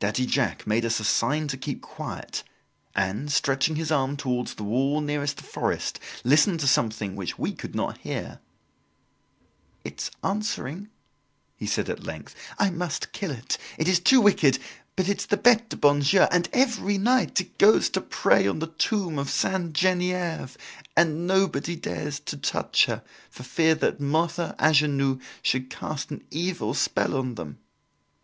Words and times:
Daddy 0.00 0.26
Jacques 0.26 0.66
made 0.66 0.84
us 0.84 0.98
a 0.98 1.04
sign 1.04 1.46
to 1.46 1.56
keep 1.56 1.80
quiet 1.80 2.42
and, 2.96 3.30
stretching 3.30 3.76
his 3.76 3.92
arm 3.92 4.16
towards 4.16 4.54
the 4.54 4.64
wall 4.64 5.00
nearest 5.00 5.36
the 5.36 5.44
forest, 5.44 6.00
listened 6.24 6.58
to 6.58 6.66
something 6.66 7.14
which 7.14 7.38
we 7.38 7.52
could 7.52 7.72
not 7.72 7.98
hear. 7.98 8.40
"It's 9.84 10.10
answering," 10.24 10.88
he 11.54 11.66
said 11.68 11.88
at 11.88 12.02
length. 12.02 12.34
"I 12.58 12.70
must 12.70 13.12
kill 13.12 13.30
it. 13.30 13.58
It 13.78 13.86
is 13.86 14.00
too 14.00 14.20
wicked, 14.20 14.58
but 14.96 15.08
it's 15.08 15.26
the 15.26 15.36
Bete 15.36 15.68
du 15.68 15.76
bon 15.76 16.00
Dieu, 16.00 16.22
and, 16.32 16.48
every 16.52 16.98
night, 16.98 17.40
it 17.40 17.56
goes 17.56 17.88
to 17.90 18.00
pray 18.00 18.48
on 18.48 18.58
the 18.58 18.66
tomb 18.66 19.20
of 19.20 19.30
Sainte 19.30 19.72
Genevieve 19.74 20.58
and 20.96 21.28
nobody 21.28 21.76
dares 21.76 22.18
to 22.18 22.36
touch 22.36 22.86
her, 22.86 23.04
for 23.30 23.44
fear 23.44 23.76
that 23.76 24.00
Mother 24.00 24.56
Angenoux 24.58 25.20
should 25.42 25.70
cast 25.70 26.10
an 26.10 26.24
evil 26.32 26.74
spell 26.74 27.16
on 27.16 27.36
them." 27.36 27.60